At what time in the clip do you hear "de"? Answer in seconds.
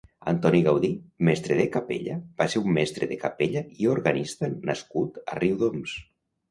1.59-1.67, 3.13-3.21